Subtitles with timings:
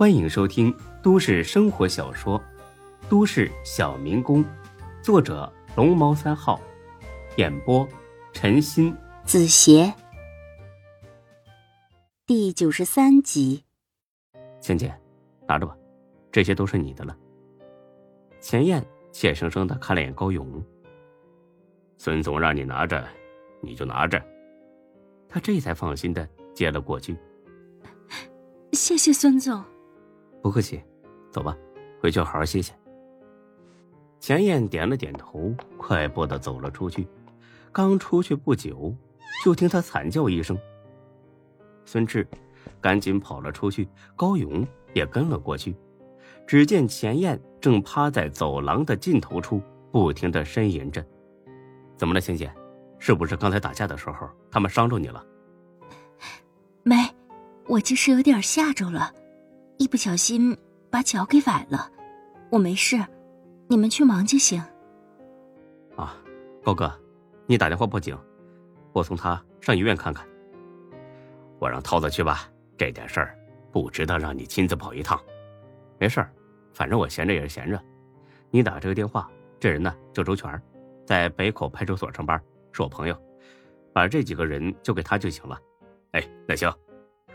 [0.00, 2.40] 欢迎收听都市生活小说
[3.10, 4.42] 《都市小民工》，
[5.02, 6.58] 作者龙猫三号，
[7.36, 7.86] 演播
[8.32, 9.92] 陈鑫、子邪，
[12.24, 13.62] 第九十三集。
[14.58, 14.98] 倩倩，
[15.46, 15.76] 拿着吧，
[16.32, 17.14] 这些都是你的了。
[18.40, 18.82] 钱燕
[19.12, 20.64] 怯生生的看了眼高勇，
[21.98, 23.06] 孙总让你拿着，
[23.60, 24.18] 你就拿着。
[25.28, 27.14] 他这才放心的接了过去。
[28.72, 29.62] 谢谢孙总。
[30.42, 30.82] 不客气，
[31.30, 31.56] 走吧，
[32.00, 32.72] 回去好好歇歇。
[34.18, 37.06] 钱燕点了点头，快步的走了出去。
[37.72, 38.94] 刚出去不久，
[39.44, 40.58] 就听他惨叫一声。
[41.84, 42.26] 孙志
[42.80, 45.74] 赶紧跑了出去，高勇也跟了过去。
[46.46, 51.04] 只见钱燕正趴在走廊的尽头处，不停的呻吟着。
[51.96, 52.52] 怎么了，钱姐？
[52.98, 55.24] 是不是刚才打架的时候他们伤着你了？
[56.82, 56.96] 没，
[57.66, 59.14] 我就是有点吓着了，
[59.90, 60.56] 不小心
[60.88, 61.90] 把脚给崴了。
[62.48, 62.96] 我没事，
[63.66, 64.62] 你们去忙就行。
[65.96, 66.16] 啊，
[66.62, 66.90] 高哥，
[67.46, 68.16] 你打电话报警，
[68.92, 70.24] 我送他上医院看看。
[71.58, 73.36] 我让涛子去吧，这点事儿
[73.72, 75.20] 不值得让你亲自跑一趟。
[75.98, 76.32] 没事儿，
[76.72, 77.82] 反正我闲着也是闲着。
[78.48, 80.60] 你打这个电话，这人呢叫周全，
[81.04, 83.16] 在北口派出所上班，是我朋友，
[83.92, 85.60] 把这几个人交给他就行了。
[86.12, 86.72] 哎，那行。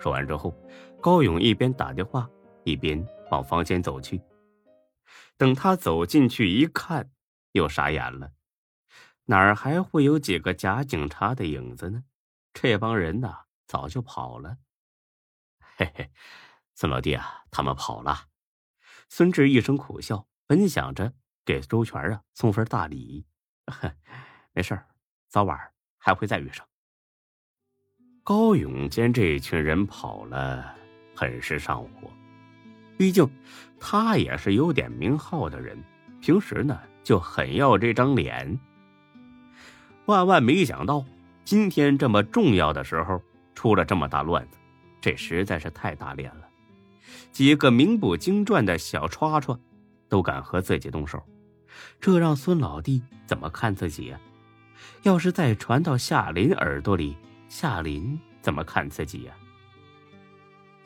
[0.00, 0.52] 说完之后，
[1.00, 2.28] 高勇一边打电话
[2.64, 4.20] 一边往房间走去。
[5.36, 7.10] 等他走进去一看，
[7.52, 8.32] 又傻眼了，
[9.24, 12.04] 哪儿还会有几个假警察的影子呢？
[12.52, 14.58] 这帮人呐，早就跑了。
[15.76, 16.10] 嘿嘿，
[16.74, 18.28] 孙老弟啊，他们跑了。
[19.08, 21.12] 孙志一声苦笑，本想着
[21.44, 23.26] 给周全啊送份大礼，
[24.52, 24.80] 没事
[25.28, 25.58] 早晚
[25.98, 26.66] 还会再遇上。
[28.22, 30.76] 高勇见这群人跑了，
[31.14, 32.10] 很是上火。
[32.96, 33.28] 毕竟
[33.78, 35.76] 他也是有点名号的人，
[36.20, 38.58] 平时呢就很要这张脸。
[40.06, 41.04] 万万没想到，
[41.44, 43.20] 今天这么重要的时候
[43.54, 44.58] 出了这么大乱子，
[45.00, 46.48] 这实在是太打脸了。
[47.32, 49.58] 几个名不经传的小刷刷，
[50.08, 51.22] 都敢和自己动手，
[52.00, 54.20] 这让孙老弟怎么看自己呀？
[55.02, 57.16] 要是再传到夏林耳朵里，
[57.48, 59.34] 夏林怎么看自己呀？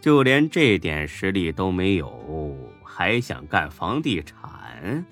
[0.00, 5.04] 就连这点实力都没有，还想干房地产？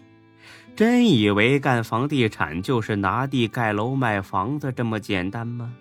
[0.74, 5.72] 真以为干房地产就是拿地盖楼卖房子这么简单吗？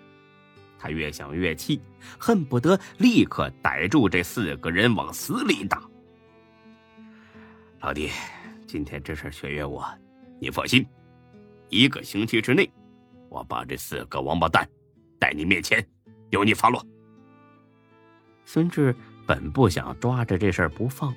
[0.78, 1.80] 他越想越气，
[2.18, 5.82] 恨不得立刻逮住这四个人往死里打。
[7.80, 8.10] 老弟，
[8.66, 9.84] 今天这事全怨我，
[10.40, 10.86] 你放心，
[11.68, 12.68] 一个星期之内，
[13.28, 14.68] 我把这四个王八蛋
[15.18, 15.86] 带你面前，
[16.30, 16.84] 由你发落。
[18.46, 18.94] 孙志
[19.26, 21.12] 本不想抓着这事儿不放，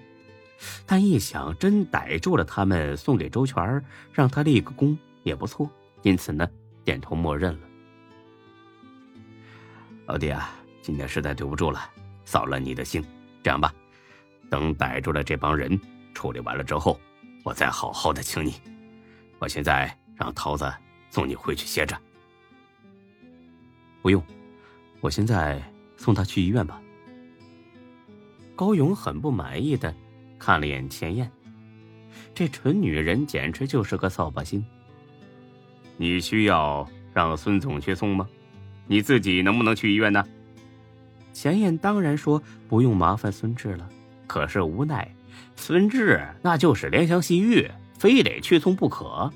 [0.85, 3.81] 但一想真逮住了他们，送给周全，
[4.11, 5.69] 让他立个功也不错，
[6.01, 6.49] 因此呢，
[6.83, 7.67] 点头默认了。
[10.07, 10.51] 老弟啊，
[10.81, 11.79] 今天实在对不住了，
[12.25, 13.05] 扫了你的兴。
[13.43, 13.73] 这样吧，
[14.49, 15.79] 等逮住了这帮人，
[16.13, 16.99] 处理完了之后，
[17.43, 18.55] 我再好好的请你。
[19.37, 20.69] 我现在让桃子
[21.11, 21.95] 送你回去歇着。
[24.01, 24.21] 不用，
[24.99, 25.61] 我现在
[25.95, 26.81] 送他去医院吧。
[28.59, 29.95] 高勇很不满意的
[30.37, 31.31] 看了眼钱燕，
[32.35, 34.61] 这蠢女人简直就是个扫把星。
[35.95, 38.27] 你需要让孙总去送吗？
[38.85, 40.27] 你自己能不能去医院呢？
[41.31, 43.89] 钱燕当然说不用麻烦孙志了，
[44.27, 45.09] 可是无奈
[45.55, 49.31] 孙志那就是怜香惜玉，非得去送不可。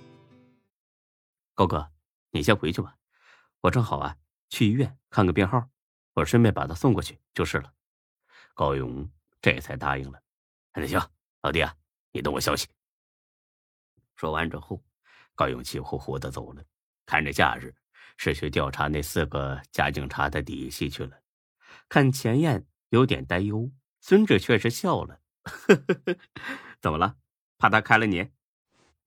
[1.55, 1.87] 高哥，
[2.31, 2.97] 你先回去吧，
[3.61, 4.17] 我正好啊
[4.49, 5.69] 去医院看个病号，
[6.13, 7.71] 我顺便把他送过去就是了。
[8.53, 9.09] 高勇
[9.41, 10.21] 这才答应了。
[10.73, 10.99] 那行，
[11.41, 11.75] 老弟啊，
[12.11, 12.67] 你等我消息。
[14.15, 14.83] 说完之后，
[15.35, 16.63] 高勇气呼呼的走了，
[17.05, 17.73] 看着假日。
[18.15, 21.19] 是去调查那四个假警察的底细去了。
[21.89, 23.71] 看钱燕有点担忧，
[24.01, 25.19] 孙志却是笑了
[26.79, 27.17] ：“怎么了？
[27.57, 28.31] 怕他开了你？”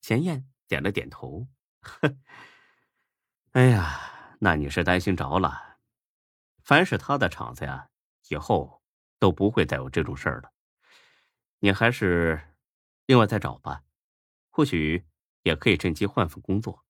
[0.03, 1.47] 钱燕点了点头
[3.53, 5.79] ：“哎呀，那你是担心着了。
[6.65, 7.89] 凡是他的场子呀，
[8.29, 8.83] 以后
[9.19, 10.51] 都不会再有这种事儿了。
[11.61, 12.41] 你还是
[13.07, 13.83] 另外再找吧，
[14.51, 15.05] 或许
[15.43, 16.85] 也可以趁机换份工作。”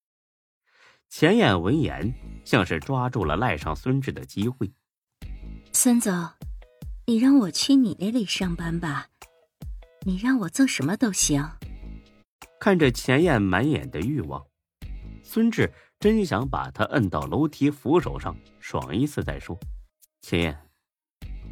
[1.08, 2.12] 钱燕闻言，
[2.44, 4.72] 像是抓住了赖上孙志的机会。
[5.72, 6.12] 孙总，
[7.06, 9.08] 你让我去你那里上班吧，
[10.00, 11.48] 你让我做什么都行。
[12.58, 14.44] 看着钱燕满眼的欲望，
[15.22, 19.56] 孙志真想把她摁到楼梯扶手上爽一次再说。
[20.22, 20.65] 钱燕，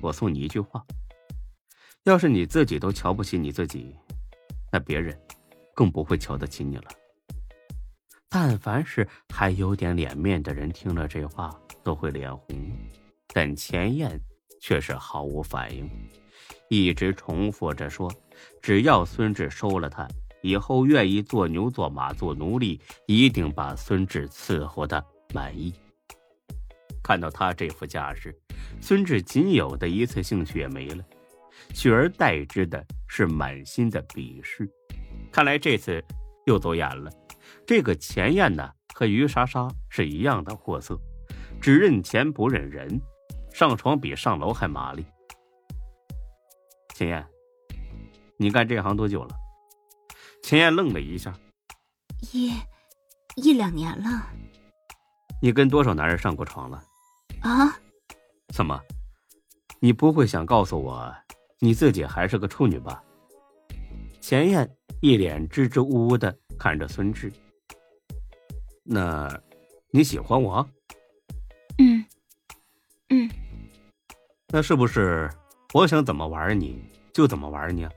[0.04, 0.84] 我送你一句话：
[2.02, 3.96] 要是你自己都瞧不起你自己，
[4.70, 5.18] 那别人
[5.74, 6.84] 更不会瞧得起你了。
[8.28, 12.46] 但凡是还有点脸面的人，听了这话都会脸红，
[13.28, 14.20] 但钱燕
[14.60, 15.90] 却是毫无反应，
[16.68, 18.12] 一直重复着说
[18.60, 20.06] ：“只要孙志收了他，
[20.42, 25.02] 以后愿意做牛做马做奴隶，一定把孙志伺候的
[25.32, 25.72] 满意。”
[27.02, 28.38] 看到他这副架势，
[28.86, 31.02] 孙志仅有的一次兴趣也没了，
[31.72, 34.70] 取而代之的是满心的鄙视。
[35.32, 36.04] 看来这次
[36.44, 37.10] 又走眼了。
[37.66, 41.00] 这个钱燕呢，和于莎莎是一样的货色，
[41.62, 43.00] 只认钱不认人，
[43.54, 45.02] 上床比上楼还麻利。
[46.94, 47.26] 钱燕，
[48.36, 49.34] 你干这行多久了？
[50.42, 51.32] 钱燕愣了一下，
[52.34, 52.52] 一
[53.36, 54.28] 一两年了。
[55.40, 56.84] 你跟多少男人上过床了？
[57.40, 57.80] 啊？
[58.54, 58.80] 怎么？
[59.80, 61.12] 你不会想告诉我，
[61.58, 63.02] 你自己还是个处女吧？
[64.20, 67.32] 钱燕一脸支支吾吾的看着孙志。
[68.84, 69.28] 那，
[69.90, 70.64] 你喜欢我？
[71.78, 72.06] 嗯，
[73.08, 73.28] 嗯。
[74.46, 75.28] 那是不是
[75.72, 76.80] 我想怎么玩你
[77.12, 77.90] 就怎么玩你啊？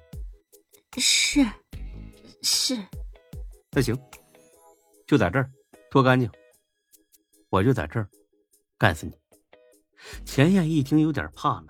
[0.98, 1.46] 是，
[2.42, 2.76] 是。
[3.70, 3.96] 那行，
[5.06, 5.48] 就在这儿
[5.92, 6.28] 脱干净，
[7.52, 8.10] 我就在这儿
[8.80, 9.14] 干死你。
[10.26, 11.68] 钱燕一听有点怕了。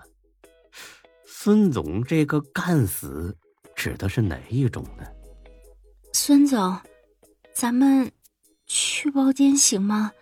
[1.24, 3.36] 孙总这个干死
[3.74, 5.04] 指的是哪一种呢？
[6.12, 6.80] 孙总，
[7.54, 8.10] 咱们。
[8.70, 10.12] 去包间行吗？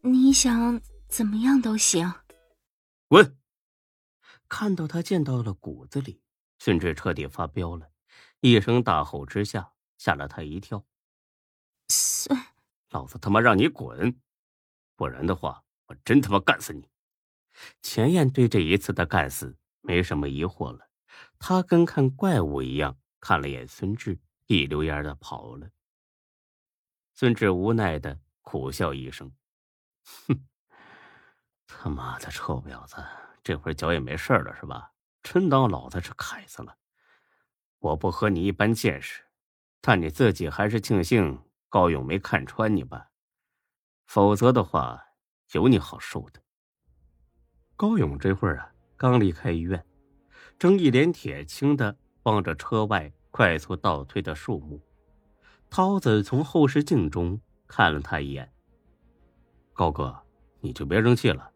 [0.00, 2.08] 你想怎么样都行。
[3.08, 3.36] 滚！
[4.48, 6.22] 看到他见到了骨子里，
[6.60, 7.90] 甚至彻底发飙了，
[8.38, 10.84] 一声大吼之下，吓了他一跳。
[11.88, 12.38] 孙，
[12.90, 14.20] 老子他妈让你滚，
[14.94, 16.88] 不然的话，我真他妈干死你！
[17.82, 20.88] 钱燕对这一次的干死没什么疑惑了，
[21.38, 25.70] 他跟看怪物一样看了眼孙志，一溜烟的跑了。
[27.14, 29.32] 孙志无奈的苦笑一声
[30.26, 30.46] ：“哼，
[31.66, 32.96] 他妈的臭婊子，
[33.42, 34.92] 这会儿脚也没事了是吧？
[35.22, 36.76] 真当老子是凯子了？
[37.78, 39.22] 我不和你一般见识，
[39.80, 43.10] 但你自己还是庆幸高勇没看穿你吧，
[44.06, 45.02] 否则的话，
[45.52, 46.42] 有你好受的。”
[47.76, 49.84] 高勇这会儿啊，刚离开医院，
[50.58, 54.80] 正一脸铁青的望着车外快速倒退的树木。
[55.68, 58.48] 涛子从后视镜中看了他一眼。
[59.72, 60.16] 高哥，
[60.60, 61.50] 你就别生气了，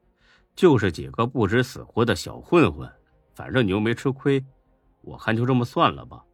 [0.57, 2.91] 就是几个不知死活的小混混，
[3.33, 4.45] 反正你又没吃亏，
[5.03, 6.25] 我看就这么算了吧。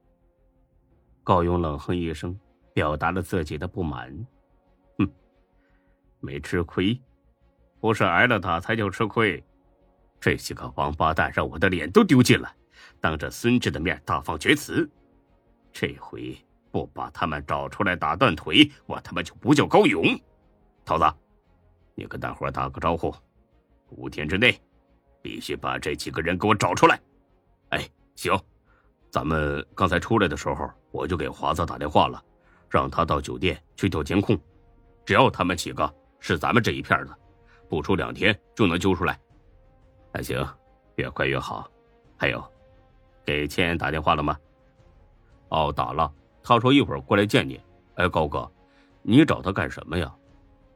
[1.22, 2.34] 高勇冷哼一声，
[2.72, 4.10] 表达了自己的不满。
[4.96, 5.06] 哼，
[6.20, 6.98] 没吃亏，
[7.80, 9.44] 不是挨了打才叫吃亏。
[10.20, 12.50] 这几个王八蛋让我的脸都丢尽了，
[13.00, 14.88] 当着孙志的面大放厥词，
[15.72, 16.36] 这回。
[16.70, 20.02] 不把他们找出来打断腿，我他妈就不叫高勇。
[20.84, 21.04] 桃子，
[21.94, 23.14] 你跟大伙打个招呼，
[23.90, 24.60] 五天之内
[25.22, 27.00] 必须把这几个人给我找出来。
[27.68, 28.36] 哎，行，
[29.08, 32.20] 咱们刚才出来的时候，我就给华子打电话了，
[32.68, 34.36] 让他到酒店去调监控，
[35.06, 37.16] 只要他们几个是咱们这一片的，
[37.68, 39.16] 不出两天就能揪出来。
[40.14, 40.46] 那行，
[40.94, 41.68] 越快越好。
[42.16, 42.42] 还有，
[43.24, 44.38] 给千言打电话了吗？
[45.48, 46.10] 哦，打了。
[46.40, 47.60] 他说一会儿过来见你。
[47.96, 48.48] 哎，高哥，
[49.02, 50.14] 你找他干什么呀？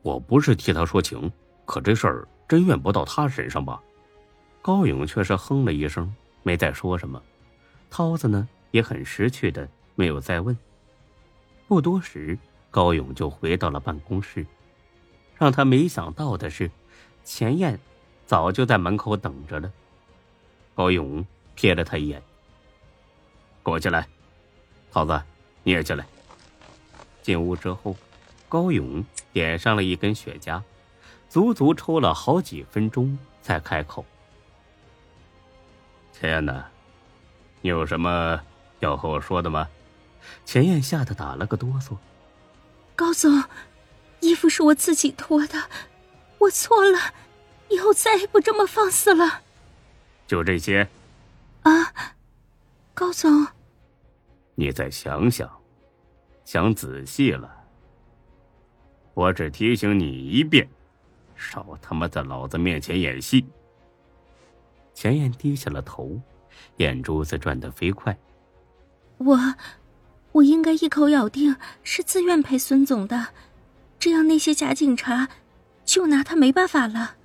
[0.03, 1.31] 我不是替他说情，
[1.65, 3.81] 可这事儿真怨不到他身上吧？
[4.61, 7.23] 高勇却是哼了一声，没再说什么。
[7.91, 10.57] 涛子呢也很识趣的没有再问。
[11.69, 12.37] 不多时，
[12.71, 14.45] 高勇就回到了办公室。
[15.37, 16.69] 让他没想到的是，
[17.23, 17.79] 钱燕
[18.29, 19.73] 早就在门口等着了。
[20.75, 21.25] 高勇
[21.57, 22.23] 瞥了他一眼
[23.65, 24.07] ：“跟我进来，
[24.93, 25.19] 涛子。”
[25.65, 26.07] 你也进来。
[27.23, 27.97] 进屋之后，
[28.51, 30.63] 高勇点上了一根雪茄，
[31.31, 34.05] 足足抽了好几分钟才开口
[36.13, 36.67] ：“钱燕呢？
[37.63, 38.41] 你有什么
[38.81, 39.67] 要和我说的吗？”
[40.45, 41.97] 钱燕吓得打了个哆嗦
[42.95, 43.43] ：“高总，
[44.21, 45.69] 衣服是我自己脱的，
[46.39, 47.15] 我错了，
[47.69, 49.43] 以后再也不这么放肆了。”
[50.27, 50.89] 就这些？
[51.63, 51.93] 啊，
[52.95, 53.47] 高总。
[54.55, 55.51] 你再想想，
[56.45, 57.51] 想仔细了。
[59.15, 60.69] 我只提醒你一遍，
[61.37, 63.47] 少他妈在老子面前演戏。
[64.95, 66.21] 钱燕低下了头，
[66.79, 68.17] 眼珠子转得飞快。
[69.19, 69.39] 我，
[70.33, 73.29] 我应该一口咬定是自愿陪孙总的，
[73.99, 75.29] 这样那些假警察
[75.85, 77.17] 就拿他没办法了。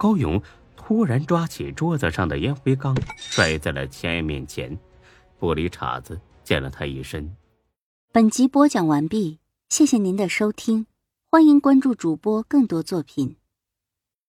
[0.00, 0.40] 高勇
[0.78, 4.74] 突然抓起桌子上的烟灰缸，摔在了钱爱面前，
[5.38, 7.36] 玻璃碴子溅了他一身。
[8.10, 10.86] 本集播讲完毕，谢谢您的收听，
[11.30, 13.36] 欢迎关注主播更多作品。